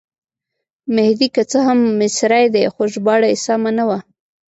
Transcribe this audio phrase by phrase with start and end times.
[0.95, 3.99] مهدي که څه هم مصری دی خو ژباړه یې سمه نه وه.